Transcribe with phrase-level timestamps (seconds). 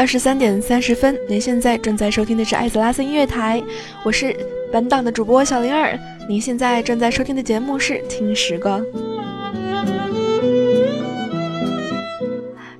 [0.00, 3.62] 二十三点三十分，您现在正在收听的是艾泽拉斯音乐台，
[4.02, 4.34] 我是
[4.72, 5.94] 本档的主播小灵儿。
[6.26, 8.80] 您现在正在收听的节目是《听时光》。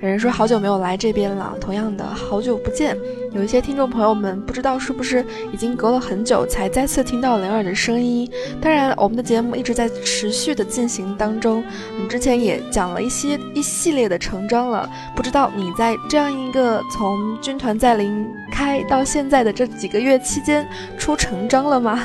[0.01, 2.97] 有人说好久没有来这边了，同样的好久不见。
[3.33, 8.29] 有一些听众朋友们不知道是不是已经隔了很久才再次听到灵儿的声音。
[8.61, 11.62] 当然，我们的节目一直在持续的进行当中。
[11.95, 14.89] 我们，之前也讲了一些一系列的成章了。
[15.15, 22.01] 不知道你在这样一个从军团在临开到现在的这几个月期间出成章了吗？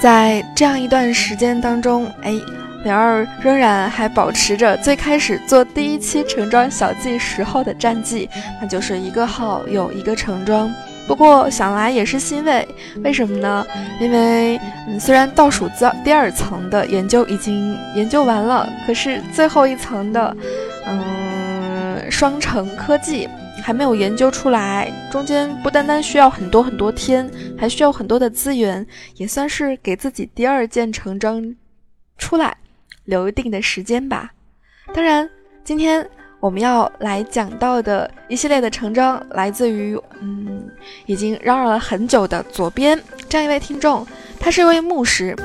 [0.00, 2.32] 在这样一段时间当中，哎，
[2.84, 8.28] 灵儿仍然还保持着最开始做第一期成装小记时候的战绩，
[8.60, 10.72] 那就是一个号有一个成装。
[11.06, 12.66] 不过想来也是欣慰，
[13.02, 13.66] 为什么呢？
[14.00, 15.74] 因为嗯，虽然倒数第
[16.04, 20.36] 第二层的研究已经研究完了，可是最后一层的，
[20.86, 23.28] 嗯，双城科技。
[23.62, 31.54] 还没有研究出来，中间不单单需要很多很多天，还需要很多的资源，也算是给自己第二件成章
[32.18, 32.54] 出来
[33.04, 34.32] 留一定的时间吧。
[34.94, 35.28] 当然，
[35.62, 36.08] 今天
[36.40, 40.68] 我们要来讲到的一系列的成章，来自于嗯，
[41.06, 44.06] 已经嚷嚷了很久的左边这样一位听众，
[44.38, 45.36] 他是一位牧师。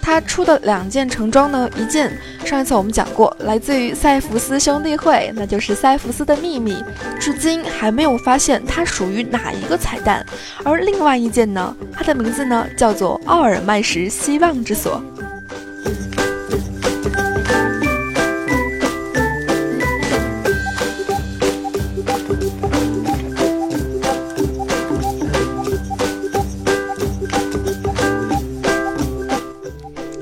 [0.00, 6.80] 他出的两件成装呢，一件上一次我们讲过，来自于塞弗斯兄弟会，那就是塞弗斯的秘密，
[7.18, 10.24] 至今还没有发现它属于哪一个彩蛋。
[10.64, 15.02] 而另外一件呢，它的名字呢叫做奥尔麦什希望之所。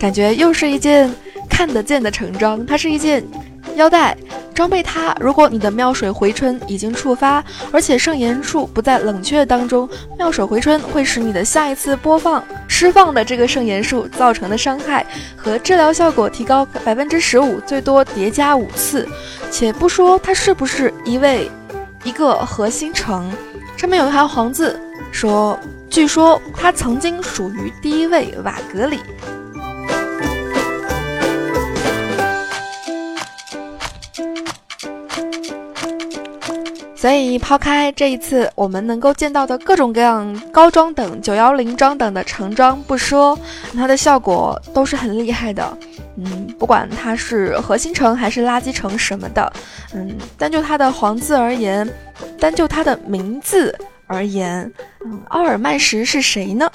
[0.05, 1.11] 感觉又是一件
[1.49, 3.25] 看得见的成装，它是一件
[3.75, 4.15] 腰带，
[4.53, 5.17] 装备它。
[5.19, 7.43] 如果你的妙水回春已经触发，
[7.73, 9.89] 而且圣言术不在冷却当中，
[10.19, 19.09] 妙水回春会使你的下一次播放释放的这个圣言术造成的伤害和治疗效果提高百分之十五，最多叠加五次。
[19.51, 21.51] 且不说它是不是一位
[22.05, 23.33] 一个核心城，
[23.75, 24.79] 上面有一行黄字
[25.11, 29.01] 说，据说它曾经属于第一位瓦格里。
[37.05, 43.39] 所以，抛开这一次我们能够见到的各种各样高装等九幺零装等的橙装不说，
[43.75, 45.77] 它的效果都是很厉害的。
[46.17, 49.53] 嗯，不管它是核心城还是垃圾城什么的，
[49.93, 51.87] 嗯，单就它的黄字而言，
[52.41, 54.73] 单就它的名字而言，
[55.05, 56.67] 嗯，奥尔曼什是谁呢？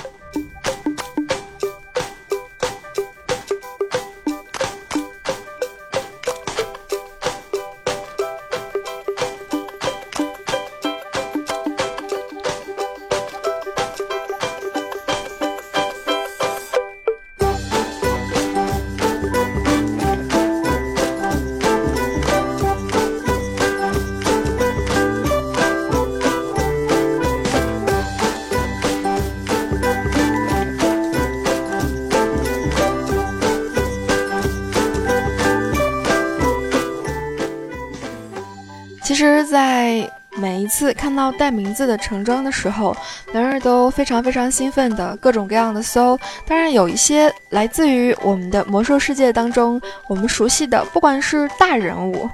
[39.09, 42.95] 其实，在每一次看到带名字的成装的时候，
[43.33, 46.15] 人儿都非常非常兴奋的，各种各样的搜。
[46.45, 52.29] 当然，有一些来自于我们的魔兽世界当中我们熟悉的，不管是大人物，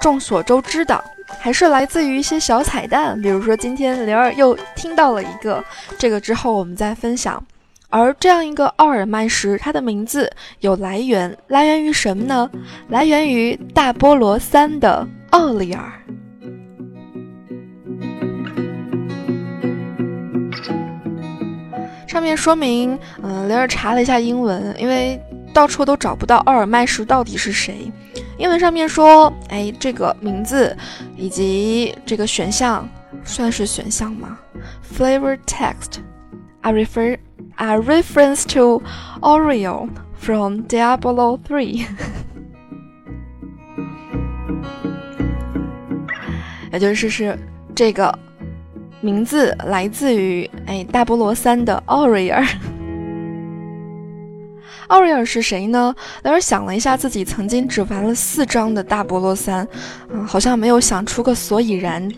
[0.00, 1.02] 众所周知的，
[1.40, 3.18] 还是来自于一些小彩蛋。
[3.22, 5.64] 比如说，今天灵儿又听到了一个，
[5.96, 7.42] 这个之后我们再分享。
[7.94, 12.50] 而这样一个奥尔麦什，它的名字有来源，来源于什么呢？
[12.88, 15.06] 来源于大菠萝三的。
[15.30, 15.92] 奥利尔，
[22.08, 25.20] 上面说明，嗯，雷尔查了一下英文，因为
[25.52, 27.92] 到处都找不到奥尔麦什到底是谁。
[28.38, 30.76] 英文上面说，哎，这个名字
[31.16, 32.88] 以及这个选项
[33.24, 34.36] 算是选项吗
[34.96, 35.98] ？Flavor text,
[36.64, 37.18] I refer,
[37.56, 38.82] I reference to
[39.20, 41.86] Oreo from Diablo Three。
[46.72, 47.38] 也就是是
[47.74, 48.18] 这个
[49.02, 52.42] 名字来自于哎大菠萝三的奥瑞尔。
[54.88, 55.94] 奥瑞尔是谁呢？
[56.22, 59.68] 当时想了一下，自己曾经只玩了四张的大菠萝三，
[60.08, 62.10] 嗯，好像没有想出个所以然。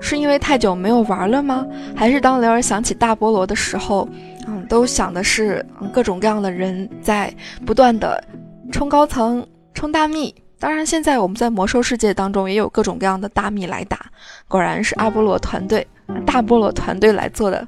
[0.00, 1.66] 是因为太久没有玩了吗？
[1.94, 4.08] 还是当雷尔想起大菠萝的时候，
[4.46, 7.34] 嗯，都想的是各种各样的人在
[7.64, 8.22] 不断的
[8.70, 10.34] 冲高层、冲大秘。
[10.58, 14.06] 当然，现在我们在魔兽世界当中也有各种各样的大秘来打。
[14.48, 15.86] 果然是阿波罗团队、
[16.24, 17.66] 大菠萝团队来做的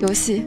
[0.00, 0.46] 游戏。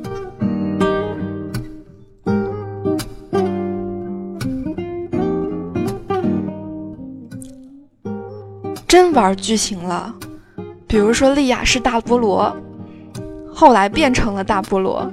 [8.87, 10.13] 真玩剧情了，
[10.93, 12.55] 比如说莉亚是大菠萝，
[13.51, 15.11] 后来变成了大菠萝，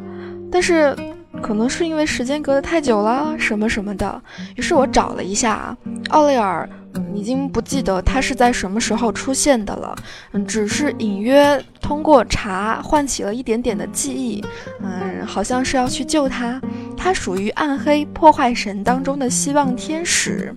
[0.52, 0.94] 但是
[1.40, 4.22] 可能是因为时间隔得太久了，什么什么的。
[4.56, 5.74] 于是我找了一下，
[6.10, 6.68] 奥利尔
[7.14, 9.96] 已经不记得他是在什么时候出现的了，
[10.32, 14.44] 嗯，只是隐约通过查唤起了一点点的记忆，
[14.82, 16.60] 嗯，好像是要去救他，
[16.94, 20.54] 他属于暗黑破坏神当中的希望天使。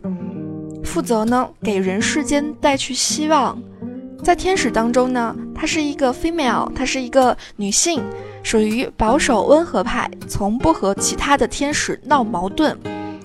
[0.83, 3.57] 负责呢，给人世间带去希望。
[4.23, 8.01] 在天使当中呢，她是一个 female，她是一个女性，
[8.41, 12.75] 属于保守温和派，从不和其他的天使闹矛盾。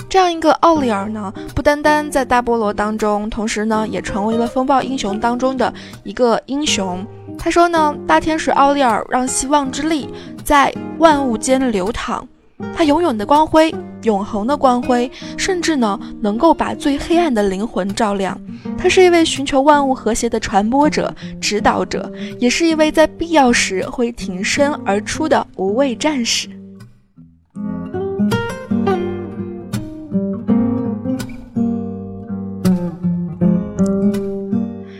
[0.08, 5.72] 这样一个奥利尔呢，不单单在大菠萝当中，同时呢，也成为了风暴英雄当中的
[6.02, 7.06] 一个英雄。
[7.38, 10.08] 他说呢，大天使奥利尔让希望之力
[10.42, 12.26] 在万物间流淌。
[12.75, 18.40] 他永远的光辉，永恒的光辉，甚至呢能够把最黑暗的灵魂照亮。
[18.76, 26.49] 他是一位寻求万物和谐的传播者、指导者，也是一位在必要时会挺身而出的无畏战士。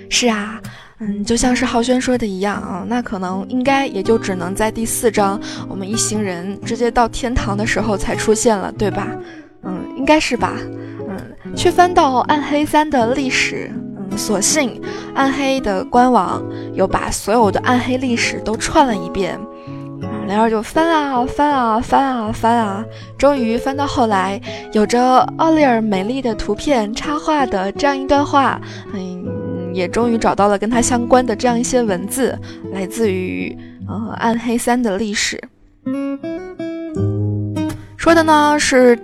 [0.09, 0.58] 是啊。
[1.29, 5.39] 就像是浩轩说的一样啊，那可能应该也就只能在第四章
[5.69, 9.07] 我们一行人直接到天堂的时候才出现了，对吧？
[9.63, 10.55] 嗯，应该是吧。
[11.07, 14.81] 嗯，去翻到暗黑三的历史，嗯，所幸
[15.15, 16.43] 暗黑的官网
[16.73, 19.39] 有把所有的暗黑历史都串了一遍，
[20.27, 22.83] 然后就翻啊翻啊翻啊翻啊，
[23.19, 24.41] 终于翻到后来
[24.73, 28.59] 有着奥利尔美丽的图片插画的这样一段话，
[28.95, 29.18] 嗯。
[29.79, 32.37] 也终于找到了跟他相关的这样一些文字，
[32.73, 35.41] 来自于呃暗黑三的历史。
[37.97, 38.97] 说的呢是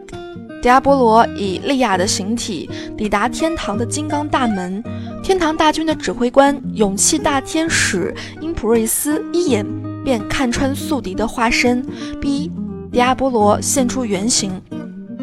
[0.61, 4.83] 迪亚波罗以利亚的形体抵达天堂的金刚大门，
[5.23, 9.65] 天堂大军的指挥官勇气大天使因普瑞斯一眼
[10.03, 11.87] 便看穿宿敌的化身，
[12.21, 12.51] 逼
[12.91, 14.61] 迪亚波罗现出原形。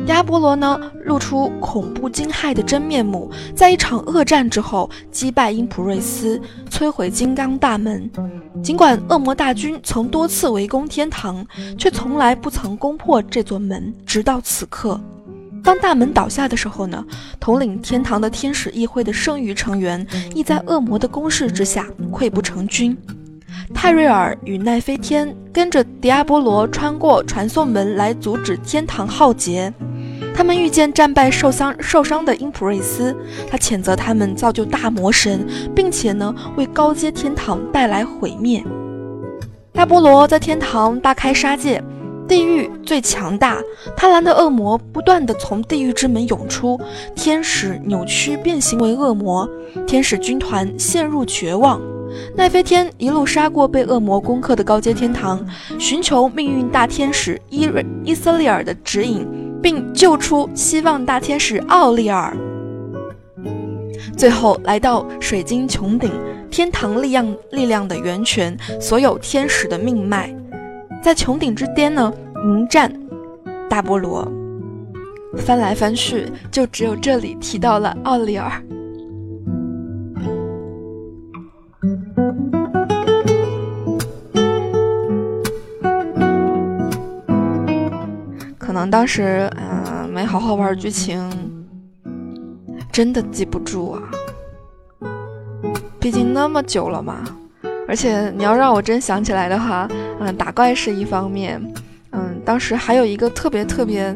[0.08, 8.10] 亚波罗呢，露出恐怖惊骇的真面目，在一场恶战之后击败英普瑞斯，摧毁金刚大门。
[8.64, 11.46] 尽管恶魔大军曾多次围攻天堂，
[11.78, 13.94] 却从来不曾攻破这座门。
[14.06, 15.00] 直到此刻，
[15.64, 17.04] 当大门倒下的时候呢，
[17.40, 22.98] 统领天堂的天使议会的剩余成员亦在恶魔的攻势之下溃不成军。
[23.74, 29.74] 泰瑞尔与奈飞天跟着迪亚波罗穿过传送门来阻止天堂浩劫。
[30.34, 33.16] 他们遇见战败受伤受伤的英普瑞斯，
[33.50, 35.46] 他谴责他们造就大魔神，
[35.76, 38.64] 并且呢为高阶天堂带来毁灭。
[39.74, 41.84] 大波罗在天堂大开杀戒，
[42.28, 43.58] 地狱最强大，
[43.96, 46.80] 贪婪的恶魔不断的从地狱之门涌出，
[47.14, 49.48] 天使扭曲变形为恶魔，
[49.86, 51.80] 天使军团陷入绝望。
[52.36, 55.46] 奈飞天一路杀过被恶魔攻克的高阶天堂，
[55.80, 59.28] 寻求命运大天使伊瑞伊瑟利尔的指引，
[59.62, 62.36] 并救出希望大天使奥利尔。
[64.18, 66.12] 最后来到水晶穹顶，
[66.50, 70.34] 天堂力量力量的源泉，所有天使的命脉，
[71.02, 72.12] 在穹顶之巅呢
[72.44, 72.92] 迎战
[73.70, 74.28] 大菠萝。
[75.38, 78.52] 翻来翻去，就只有这里提到了奥利尔。
[88.72, 91.30] 可能当时嗯没好好玩剧情，
[92.90, 94.02] 真的记不住啊。
[96.00, 97.18] 毕竟那么久了嘛，
[97.86, 99.90] 而且你要让我真想起来的话，
[100.22, 101.62] 嗯，打怪是一方面，
[102.12, 104.16] 嗯，当时还有一个特别特别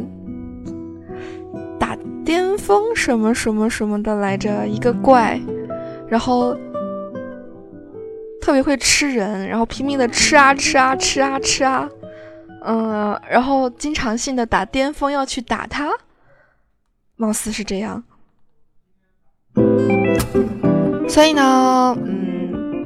[1.77, 5.37] 打巅峰什么什么什么的来着，一个怪，
[6.07, 6.55] 然后
[8.39, 11.89] 特别会吃人，然后拼命的吃啊吃啊吃啊吃啊。
[12.65, 15.89] 嗯，然后经常性的打巅峰要去打他，
[17.15, 18.03] 貌似是这样。
[21.07, 22.85] 所以呢，嗯，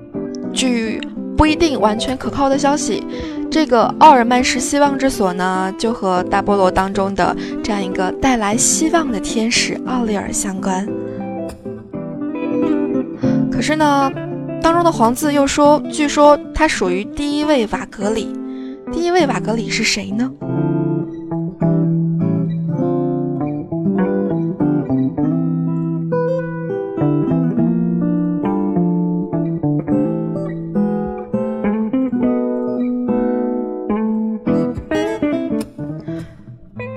[0.54, 1.00] 据
[1.38, 3.04] 不一定完全可靠的消息，
[3.50, 10.86] 这个奥尔曼是希望之所呢，就和大菠萝当中的这样一个带来希望的天使奥利尔相关。
[13.52, 14.12] 可是呢，
[14.62, 18.39] 当中的黄字又说，据说他属于第一位瓦格里。
[18.92, 20.32] 第一位瓦格里是谁呢？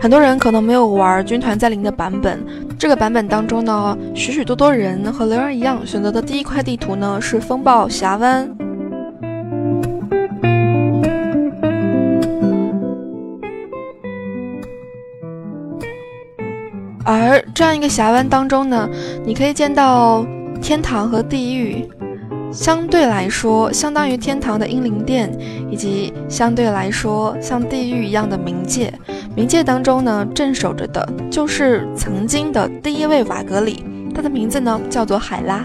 [0.01, 2.45] 很多人可能没有玩《军团再临》的版本，
[2.77, 8.49] 这个版本当中呢，许许多多人和灵儿一样选择的第一块地图呢是风暴峡湾，
[17.55, 18.89] 这样一个峡湾当中呢，
[19.25, 20.27] 你可以见到
[20.61, 21.89] 天堂和地狱。
[22.51, 25.31] 相对来说，相当于天堂的英灵殿，
[25.71, 28.93] 以及相对来说像地狱一样的冥界。
[29.35, 35.65] 冥界当中呢，镇守着的就是曾经的第一位瓦格里，他的名字呢叫做海拉。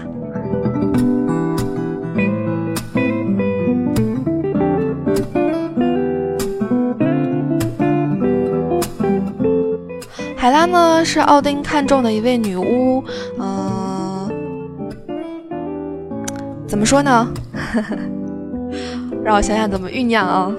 [10.58, 13.04] 拉呢是奥丁看中的一位女巫，
[13.38, 14.28] 嗯。
[16.66, 17.32] 怎么说呢？
[19.22, 20.52] 让我想想怎么酝酿啊。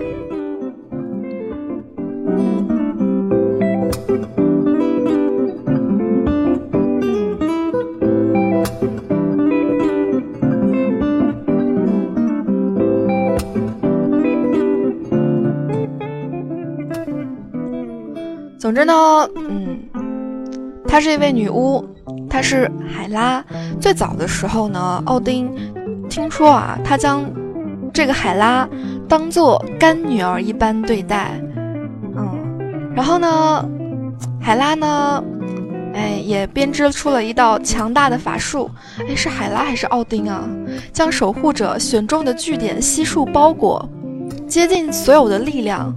[18.57, 18.93] 总之呢，
[20.89, 21.87] 她是一位女巫，
[22.27, 23.45] 她是海拉。
[23.79, 25.49] 最早的时候呢，奥丁。
[26.09, 27.23] 听说啊，他将
[27.93, 28.67] 这个海拉
[29.07, 31.39] 当做干女儿一般对待，
[32.17, 33.63] 嗯，然后呢，
[34.41, 35.23] 海拉呢，
[35.93, 38.71] 哎，也编织出了一道强大的法术，
[39.07, 40.49] 哎，是海拉还是奥丁啊？
[40.91, 43.87] 将守护者选中的据点悉数包裹，
[44.47, 45.93] 接近所有的力量，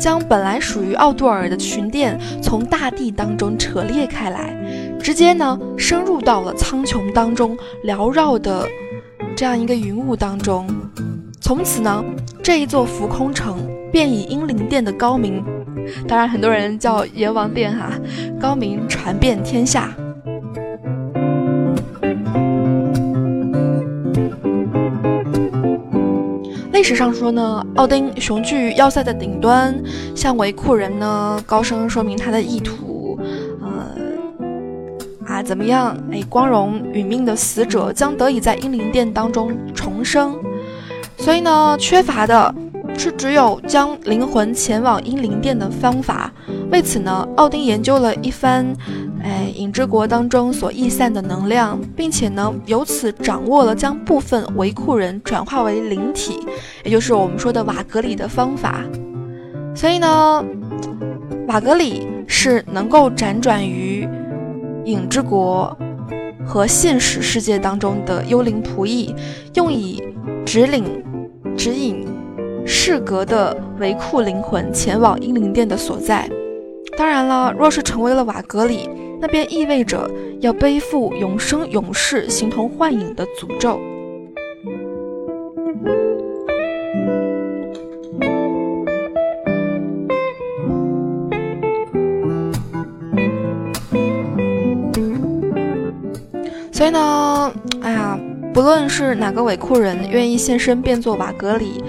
[0.00, 4.56] 将本来属于奥杜尔的群殿从大地当中扯裂开来，
[4.98, 8.66] 直接呢深入到了苍穹当中缭绕的。
[9.36, 10.66] 这样一个云雾当中，
[11.40, 12.02] 从此呢，
[12.42, 13.58] 这一座浮空城
[13.92, 15.44] 便以英灵殿的高明，
[16.08, 17.92] 当然很多人叫阎王殿哈，
[18.40, 19.94] 高明传遍天下。
[26.80, 29.78] 历史上说呢，奥丁雄踞要塞的顶端，
[30.16, 33.18] 向维库人呢高声说明他的意图。
[33.60, 34.48] 呃
[35.26, 35.94] 啊，怎么样？
[36.10, 40.34] 哎，光荣殒命的死者将得以在英灵殿当中重生。
[41.18, 42.54] 所以呢，缺乏的
[42.96, 46.32] 是只有将灵魂前往英灵殿的方法。
[46.72, 48.74] 为此呢，奥丁研究了一番，
[49.22, 56.38] 哎，影之国当中所溢散的能量，并且呢，由此掌握了将部分维库人转化为灵体，
[56.84, 58.82] 也就是我们说的瓦格里的方法。
[59.74, 60.44] 所以呢，
[61.48, 64.08] 瓦格里是能够辗转于。
[64.86, 65.76] 影之国
[66.44, 69.14] 和现实世界当中的幽灵仆役，
[69.54, 70.02] 用以
[70.44, 71.04] 指领、
[71.54, 72.08] 指引
[72.64, 76.28] 世格的维库灵魂前往英灵殿的所在。
[76.96, 78.88] 当然了，若是成为了瓦格里，
[79.20, 80.10] 那便意味着
[80.40, 83.78] 要背负永生永世、形同幻影的诅咒。
[96.72, 98.18] 所以呢，哎呀，
[98.54, 101.84] 不论是哪个伪库人愿意现身变作瓦格里，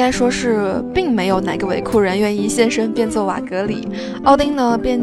[0.00, 3.86] 应该说是并没有哪个维库人愿意现身变作瓦格里。
[4.24, 4.98] 奥丁呢，便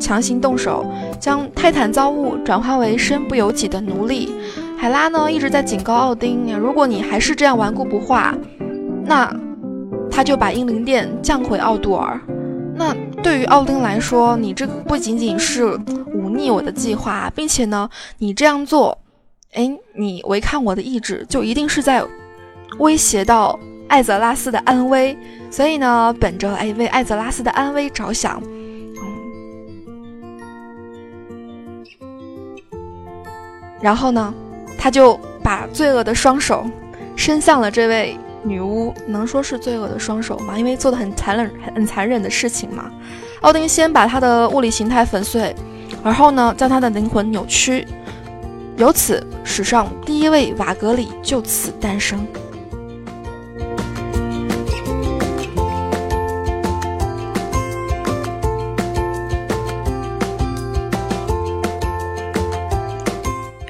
[0.00, 0.84] 强行动手，
[1.20, 4.34] 将泰坦造物转化为身不由己的奴隶。
[4.76, 8.36] 海拉呢，一直在警告奥丁，如果你还是这样顽固不化，
[9.04, 9.32] 那
[10.10, 12.20] 他就把英灵殿降回奥杜尔。
[12.74, 12.92] 那
[13.22, 15.64] 对于奥丁来说，你这不仅仅是
[16.12, 17.88] 忤逆我的计划，并且呢，
[18.18, 18.98] 你这样做，
[19.52, 22.04] 哎，你违抗我的意志，就一定是在
[22.80, 23.56] 威胁到
[23.90, 25.14] 艾泽拉斯的安危。
[25.50, 28.42] 所以呢，本着哎为艾泽拉斯的安危着想，
[33.82, 34.32] 然后呢，
[34.78, 36.64] 他就把罪恶的双手
[37.14, 38.16] 伸向了这位。
[38.42, 40.58] 女巫能说是罪恶的双手吗？
[40.58, 42.90] 因为做的很残忍、很残忍的事情嘛。
[43.42, 45.54] 奥丁先把他的物理形态粉碎，
[46.02, 47.86] 而后呢，将他的灵魂扭曲，
[48.78, 52.26] 由此史上第一位瓦格里就此诞生。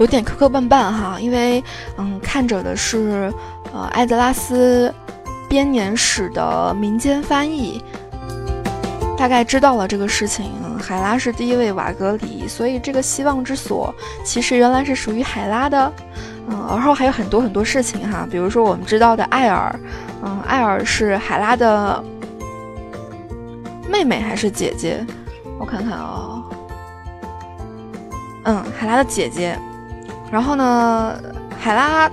[0.00, 1.62] 有点磕磕绊绊哈，因为
[1.98, 3.30] 嗯，看着的是
[3.70, 4.92] 呃艾德拉斯
[5.46, 7.84] 编年史的民间翻译，
[9.16, 10.50] 大概知道了这个事情。
[10.80, 15.92] 海拉是第一位瓦格里，所以这个希望之所其实原来是属于海拉的。
[16.48, 19.78] 嗯，而后还有很多很多事情哈，比如说我们知道的艾尔，
[20.22, 22.02] 嗯，艾尔是海拉的
[23.86, 25.04] 妹妹还是姐姐？
[25.58, 26.42] 我看看啊，
[28.44, 29.58] 嗯，海拉的姐姐。
[30.30, 31.20] 然后呢，
[31.58, 32.10] 海拉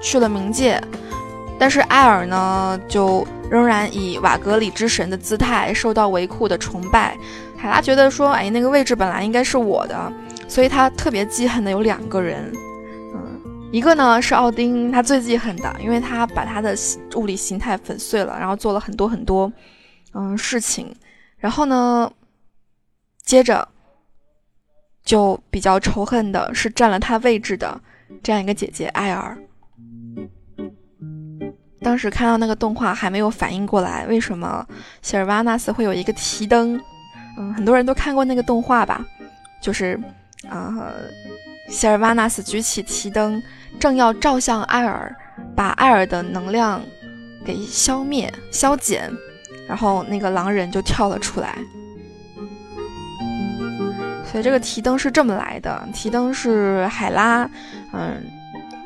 [0.00, 0.80] 去了冥界，
[1.58, 7.16] 但是艾尔呢，就仍然以瓦格里之神的姿态受到维库的崇拜。
[7.56, 10.12] 海拉觉得说，哎，那个位置本来应该是我的，
[10.46, 12.52] 所以他特别记恨的有两个人，
[13.12, 13.40] 嗯，
[13.72, 16.76] 一个呢是奥丁，他最记恨的，因为他把他的
[17.16, 19.52] 物理形态粉碎了，然后做了很多很多，
[20.14, 20.94] 嗯，事情，
[21.38, 22.08] 然后呢，
[23.24, 23.66] 接着
[25.08, 27.80] 就比较仇恨的是占了他位置的
[28.22, 29.34] 这样一个姐姐艾尔。
[31.80, 34.66] 当时看到那个动画还没有反应过来，为什么
[35.00, 36.78] 希尔瓦纳斯会有一个提灯。
[37.38, 39.02] 嗯，很多人都看过那个动画吧？
[39.62, 39.98] 就是，
[40.50, 40.92] 呃，
[41.70, 43.42] 希尔瓦纳斯举起提灯，
[43.80, 45.16] 正要照向艾尔，
[45.56, 46.82] 把艾尔的能量
[47.46, 49.10] 给消灭、消减，
[49.66, 51.56] 然后那个狼人就跳了出来。
[54.30, 57.48] 所以这个提灯是这么来的：提灯是海拉，
[57.92, 58.22] 嗯，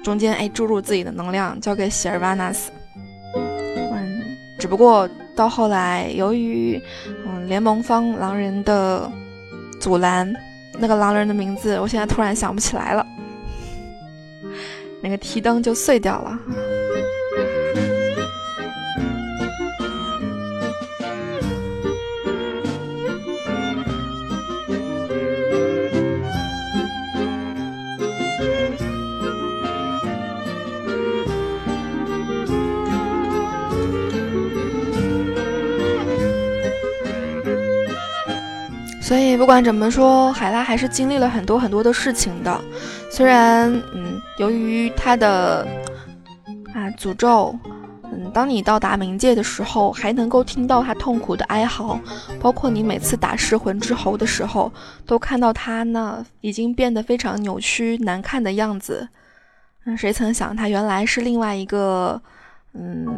[0.02, 2.70] 中间哎注入自己的能量，交给希尔瓦纳斯。
[3.34, 4.22] 嗯，
[4.58, 5.08] 只不过。
[5.34, 6.78] 到后来，由于
[7.26, 9.10] 嗯联盟方狼人的
[9.80, 10.30] 阻拦，
[10.78, 13.06] 那个狼人的名字我现在突然想不起来了，
[15.00, 16.38] 那个提灯就碎掉了。
[39.02, 42.60] 所以不管怎么说，海拉还是经历了很多很多的事情的。
[43.10, 45.66] 虽然，嗯，由于他的
[46.72, 47.54] 啊诅咒，
[48.04, 51.98] 嗯，当你到达冥界的时候，还能够听到他痛苦的哀嚎，
[52.40, 54.72] 包括你每次打噬魂之猴的时候，
[55.04, 59.08] 都看到他那已经变得非常扭曲难看的样子。
[59.84, 62.22] 嗯，谁曾想他原来是另外一个，
[62.72, 63.08] 嗯，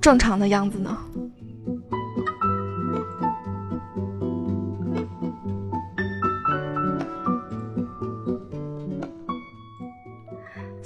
[0.00, 0.96] 正常的样子呢？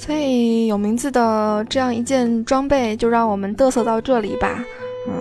[0.04, 4.62] 所以有名字的这样一件装备，就让我们嘚瑟到这里吧。
[5.08, 5.14] 嗯，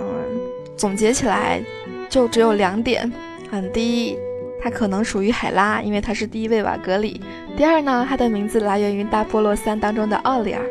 [0.75, 1.63] 总结起来
[2.09, 3.09] 就只有两点。
[3.51, 4.17] 嗯，第一，
[4.61, 7.21] 它可能属于海拉，因为它是第一位瓦格里。
[7.55, 10.61] 第二呢，它的名字来源于大菠萝三当中的奥利尔。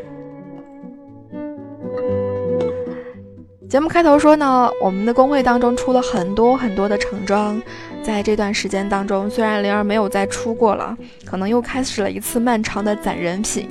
[3.72, 7.58] 节目开头说呢，我们的工会当中出了很多很多的橙装，
[8.02, 13.70] 在这段时间当中，虽然灵儿没有再出过了，可能又开始了一次漫长的攒人品。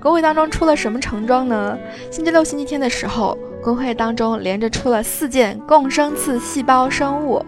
[0.00, 1.78] 工会当中出了什么橙装呢？
[2.10, 7.40] 星期六、星期天的时候，工会当中连着出了四件共生次细胞生物。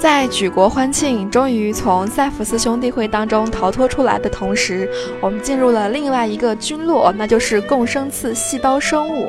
[0.00, 4.88] 在举国欢庆，终于从塞弗斯兄弟会当中逃脱出来的同时，
[5.20, 9.28] 我们进入了另外一个菌落，那就是共生次细胞生物。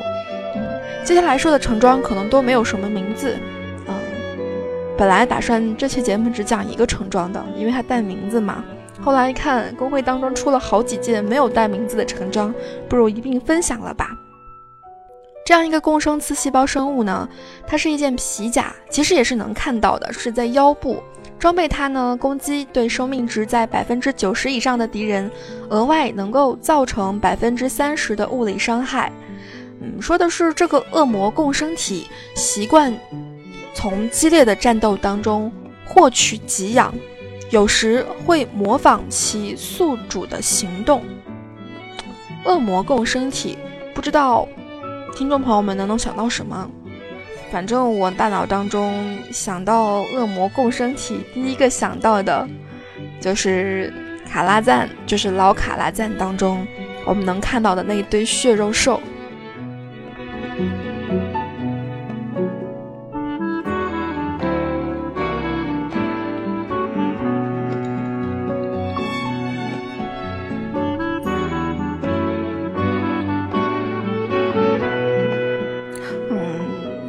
[1.04, 3.36] 接下来说的橙装可能都没有什么名字，
[3.86, 3.94] 嗯，
[4.96, 8.64] 本来打算这期节目只讲一个橙装的，因为它带名字嘛。
[8.98, 12.54] 后来一看，工会当中出了好几件没有带名字的橙装，
[12.88, 14.16] 不如一并分享了吧。
[15.44, 17.28] 这样一个共生次细胞生物呢，
[17.66, 21.02] 它是一件皮甲，其实也是能看到的，是在腰部
[21.38, 25.28] 装备它呢，攻击对生命值在百分之九十以上的敌人，
[25.68, 29.10] 额外能够造成百分之三十的物理伤害。
[29.80, 32.96] 嗯，说的是这个恶魔共生体习惯
[33.74, 35.50] 从激烈的战斗当中
[35.84, 36.94] 获取给养，
[37.50, 41.02] 有时会模仿其宿主的行动。
[42.44, 43.58] 恶魔共生体，
[43.92, 44.46] 不知道。
[45.14, 46.68] 听众朋友们，能能想到什么？
[47.50, 52.48] 反正我大脑当中想到恶魔共生体，第一个想到的，
[53.20, 53.92] 就是
[54.26, 56.66] 卡拉赞，就是老卡拉赞当中
[57.04, 59.00] 我们能看到的那一堆血肉兽。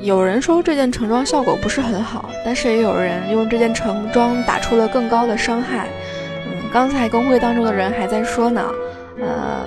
[0.03, 5.87] 有人说这件橙装效果不是很好，但是也有人用这件橙装打出了更高的伤害。
[6.45, 8.69] 嗯，刚才公会当中的人还在说呢，
[9.17, 9.63] 呃，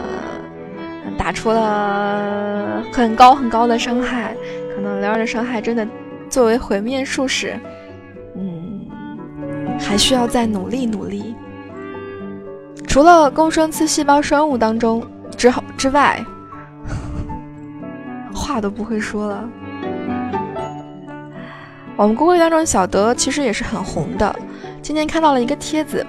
[1.17, 4.37] 打出了很高很高的伤害，
[4.75, 5.89] 可能灵儿的伤害真的
[6.29, 7.59] 作为毁灭术士，
[8.37, 8.87] 嗯，
[9.81, 11.35] 还需要再努力努力。
[12.87, 15.03] 除了共生次细胞生物当中
[15.35, 16.23] 之后之外，
[18.35, 19.49] 话都不会说了。
[21.97, 24.35] 我们公会当中，小德其实也是很红的。
[24.83, 26.07] 今天看到了一个帖子，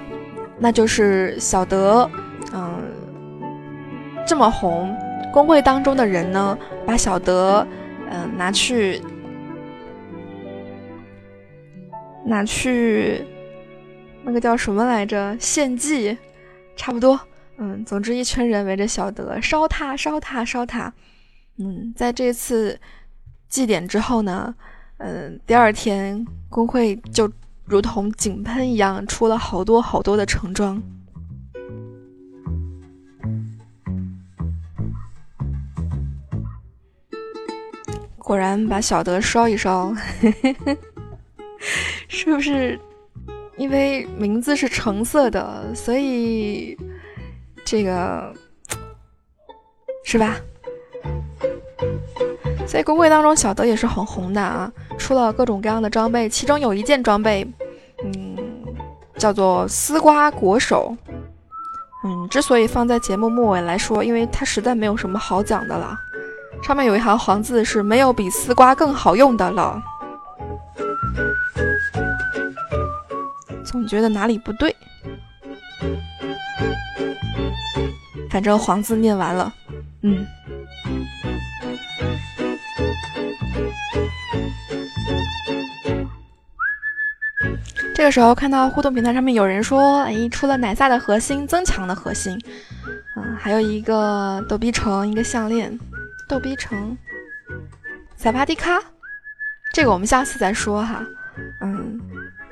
[0.58, 2.08] 那就是小德，
[2.52, 2.82] 嗯，
[4.26, 4.94] 这么红，
[5.32, 7.66] 公会当中的人呢，把小德，
[8.10, 9.00] 嗯，拿去
[12.22, 13.24] 拿去，
[14.24, 15.34] 那个叫什么来着？
[15.40, 16.18] 献祭，
[16.76, 17.18] 差不多。
[17.56, 20.92] 嗯，总之一群人围着小德烧他，烧他，烧他。
[21.56, 22.78] 嗯，在这次
[23.48, 24.54] 祭典之后呢？
[24.98, 27.30] 嗯，第二天工会就
[27.64, 30.82] 如同井喷一样，出了好多好多的橙装。
[38.18, 39.94] 果然把小德烧一烧，
[42.08, 42.78] 是不是？
[43.56, 46.78] 因为名字是橙色的，所以
[47.64, 48.32] 这个
[50.04, 50.36] 是吧？
[52.66, 57.46] 在公会当中，小德也是很红的啊，出了各种各样的装备，其中有一件装备，
[58.04, 58.36] 嗯，
[59.16, 60.94] 叫做丝瓜果手。
[62.04, 65.96] 嗯，之所以放在节目末尾来说，因为它实在没有什么好讲的了。
[66.62, 69.80] 上面有一行黄字，是没有比丝瓜更好用的了。
[73.64, 74.74] 总觉得哪里不对，
[78.30, 79.52] 反正黄字念完了，
[80.02, 80.26] 嗯。
[87.98, 92.40] 这个时候看到互动平台上面有人说，哎，出了奶萨的核心增强的核心，
[93.16, 95.76] 嗯，还有一个逗逼城一个项链，
[96.28, 96.96] 逗逼城，
[98.16, 98.80] 萨帕蒂卡，
[99.74, 101.04] 这个我们下次再说哈，
[101.60, 102.00] 嗯，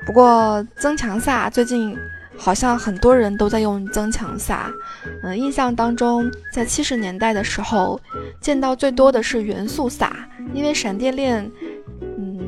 [0.05, 1.97] 不过增强萨最近
[2.35, 4.69] 好像很多人都在用增强萨，
[5.23, 7.97] 嗯，印象当中在七十年代的时候
[8.41, 10.13] 见到最多的是元素萨，
[10.53, 11.49] 因为闪电链。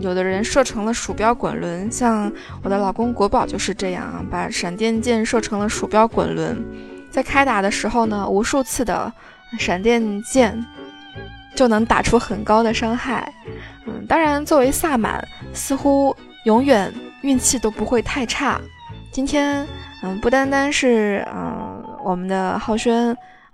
[0.02, 2.32] 有的人设成了鼠标滚轮，像
[2.64, 6.64] 我的老公国宝就是这样啊，把闪电剑设成了鼠标滚轮，
[7.10, 9.12] 在开打的时候呢，无数次的
[9.58, 10.66] 闪电剑
[11.56, 13.34] 就能打出很高的伤害。
[13.86, 18.60] 嗯，当然，作为萨满，似乎永远运气都不会太差。
[19.12, 19.68] 今天，
[20.04, 23.10] 嗯，不单单是嗯我们的浩轩，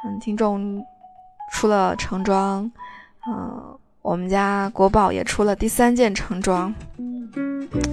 [0.05, 0.85] 嗯，听众
[1.51, 2.71] 出了橙装，
[3.27, 3.74] 嗯。
[4.15, 6.73] 我们家国宝也出了第三件橙装，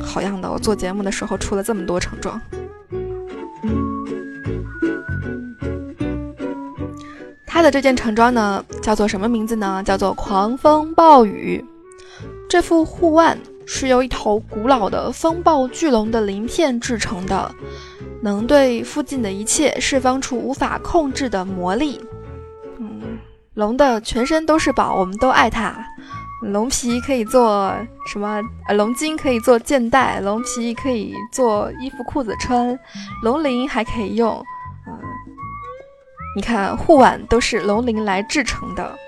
[0.01, 0.49] 好样的！
[0.49, 2.41] 我做节目的时候出了这么多橙装。
[7.45, 9.83] 他的这件橙装呢，叫做什么名字呢？
[9.85, 11.65] 叫做狂风暴雨。
[12.49, 17.53] 这副护腕是由一头古老的风暴巨龙的鳞片制成的，
[18.21, 22.01] 能对附近的一切释放出无法控制的魔力。
[22.79, 23.19] 嗯，
[23.55, 25.85] 龙的全身都是宝，我们都爱它。
[26.43, 27.73] 龙皮可以做
[28.07, 28.43] 什么？
[28.67, 32.79] 呃，龙筋可以做剑带，龙皮可以做衣服裤子穿，
[33.23, 34.45] 龙鳞还可以用。
[34.87, 34.93] 嗯，
[36.37, 38.99] 你看护腕都是龙鳞来制成的。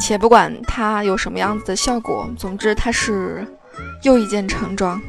[0.00, 3.46] 且不管它有什么样子的效果，总之它是
[4.02, 5.00] 又一件橙装。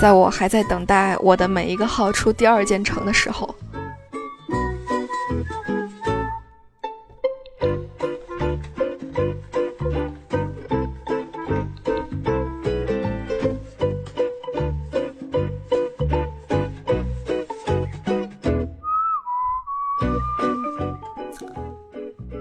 [0.00, 3.54] 在我还在等待我的每一个号出第二件成的时候，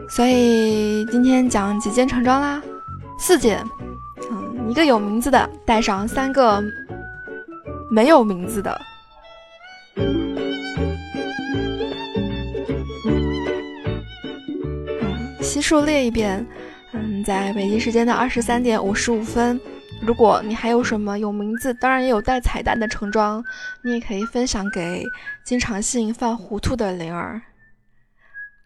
[0.09, 2.61] 所以今天讲几件橙装啦？
[3.17, 3.61] 四件，
[4.31, 6.63] 嗯，一个有名字的，带上三个。
[7.99, 8.81] 没有名字的，
[9.97, 10.33] 嗯，
[15.41, 16.47] 悉数列一遍。
[16.93, 19.59] 嗯，在北京时间的二十三点五十五分，
[20.01, 23.43] 如果你还有什么有名字，当然也有带彩蛋的橙装，
[23.83, 25.03] 你也可以分享给
[25.43, 27.41] 经常性犯糊涂的灵儿。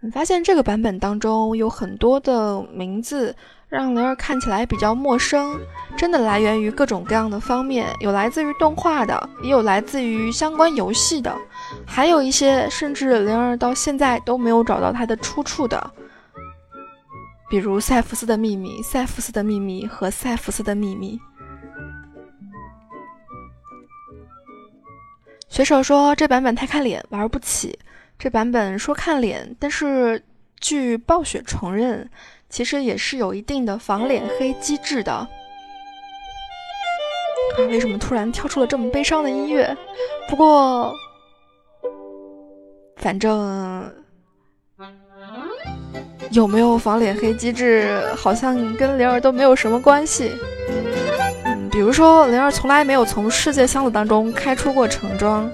[0.02, 3.36] 你发现这个版本当中有很多的名字。
[3.74, 5.60] 让灵儿看起来比较陌生，
[5.98, 11.36] 真的来源于各种各样的方面，有来自于动画的，也有来自于相关游戏的，
[11.84, 15.92] 还有一些甚至灵儿到现在都没有找到它的出处的，
[17.50, 21.18] 比如《塞弗斯的秘密》《塞弗斯的秘密》和《塞弗斯的秘密》。
[25.50, 27.80] 选手说这版本太看脸，玩不起。
[28.20, 30.24] 这版本说看脸，但是
[30.60, 32.08] 据暴雪承认。
[32.54, 35.12] 其实也是有一定的防脸黑机制的。
[35.12, 35.28] 啊
[37.58, 39.76] 为什么突然跳出了这么悲伤的音乐？
[40.30, 40.94] 不过，
[42.98, 43.92] 反正
[46.30, 50.32] 有没有防脸黑机制，好像跟灵儿都没有什么关系。
[51.46, 55.50] 嗯，比如说灵儿从来没有从世界箱子当中开出过橙装，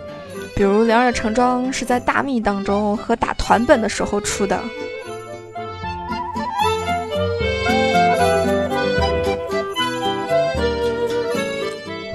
[0.54, 4.60] 比如灵儿的橙装是在大秘当中和打团本的时候出的。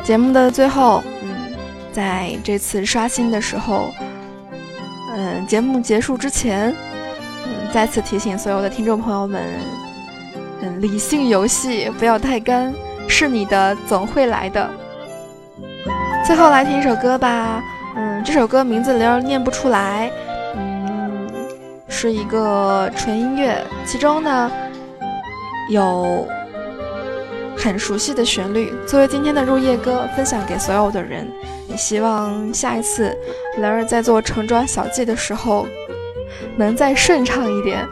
[0.04, 1.56] 节目的最后，嗯，
[1.90, 3.90] 在这次刷新的时候，
[5.16, 6.74] 嗯，节目结束之前，
[7.46, 9.42] 嗯，再次提醒所有的听众朋友们，
[10.60, 12.70] 嗯，理性游戏不要太干，
[13.08, 14.70] 是你的总会来的。
[16.22, 17.62] 最后来听一首歌吧，
[17.96, 20.10] 嗯，这首歌名字有点念不出来，
[20.54, 21.26] 嗯，
[21.88, 24.52] 是一个纯音乐，其中呢
[25.70, 26.28] 有。
[27.64, 31.26] 很熟悉的旋律，作为今天的入夜歌，分享给所有的人。
[31.66, 33.16] 也希望下一次
[33.56, 35.66] 兰儿在做成装小记的时候，
[36.58, 37.88] 能再顺畅一点。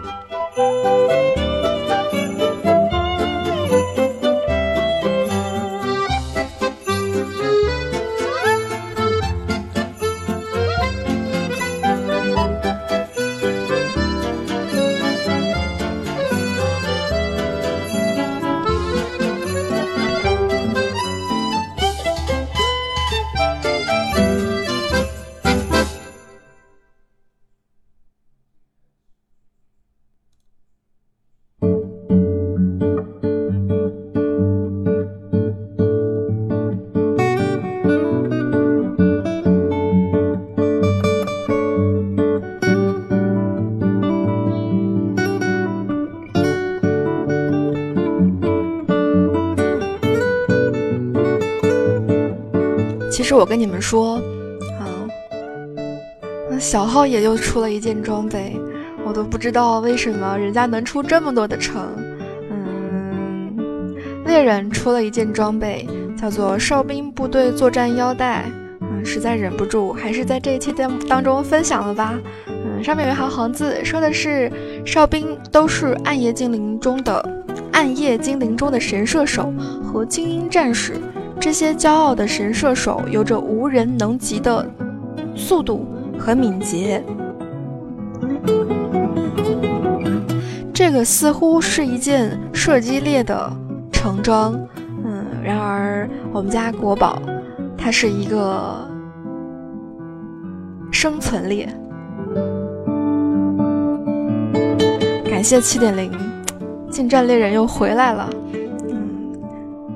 [53.34, 54.16] 我跟你们说，
[54.78, 54.84] 啊，
[56.50, 58.56] 那小号也就出了一件装备，
[59.04, 61.82] 我都不知道为什么人家能出这么多的城。
[62.50, 63.94] 嗯，
[64.26, 68.44] 猎人出了一件装备，叫做哨兵部队作战腰带。
[68.80, 72.18] 嗯，实在忍不住，还是在这一期节目当中分享了吧。
[72.48, 74.50] 嗯，上面有一行黄字，说的是
[74.84, 80.94] 哨兵都是暗夜精灵中的暗夜精灵中的神射手和精英战士。
[81.42, 84.64] 这些骄傲的神射手有着无人能及的
[85.34, 85.84] 速度
[86.16, 87.02] 和敏捷。
[90.72, 93.52] 这个似乎是一件射击猎的
[93.90, 94.54] 成装，
[95.04, 97.20] 嗯，然而我们家国宝，
[97.76, 98.88] 它是一个
[100.92, 101.68] 生存猎。
[105.24, 106.12] 感谢七点零，
[106.88, 108.30] 近战猎人又回来了。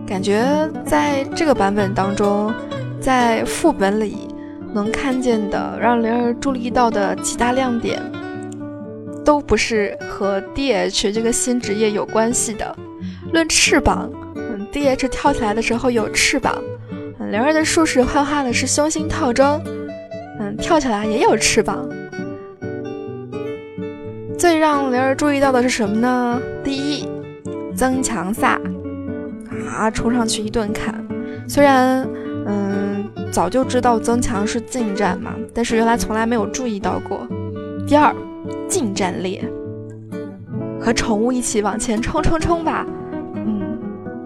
[0.07, 0.47] 感觉
[0.87, 2.53] 在这个版本当中，
[3.01, 4.29] 在副本里
[4.73, 8.01] 能看见的让灵儿注意到的几大亮点，
[9.25, 12.77] 都不是和 D.H 这个新职业有关系的。
[13.33, 16.57] 论翅膀，嗯，D.H 跳起来的时候有翅膀，
[17.19, 19.61] 嗯，灵儿的术士幻化的是凶星套装，
[20.38, 21.87] 嗯，跳起来也有翅膀。
[24.38, 26.40] 最让灵儿注意到的是什么呢？
[26.62, 27.09] 第一，
[27.75, 28.61] 增强萨。
[29.66, 29.90] 啊！
[29.90, 30.94] 冲上去一顿砍，
[31.48, 32.07] 虽然
[32.46, 37.26] 嗯早就知道增强是近战嘛，但是原来从来没有注意到过。
[37.87, 38.14] 第二，
[38.68, 39.44] 近战猎，
[40.81, 42.87] 和宠物一起往前冲冲冲吧！
[43.35, 43.79] 嗯，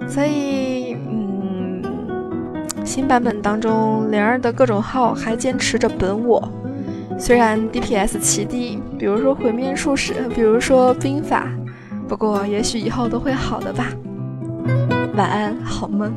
[0.08, 1.82] 所以嗯，
[2.84, 6.50] 新版本当中灵儿的各种号还坚持着本我，
[7.18, 11.46] 虽然 DPS 奇低，比如说毁灭术士，比如说兵法，
[12.08, 13.86] 不过也许以后都会好的吧。
[15.14, 16.12] 晚安，好梦。